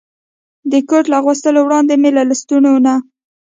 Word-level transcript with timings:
د 0.71 0.73
کوټ 0.89 1.05
له 1.11 1.15
اغوستو 1.21 1.49
وړاندې 1.65 1.93
مې 2.01 2.09
له 2.17 2.23
لستوڼو 2.29 2.73
نه. 2.85 2.93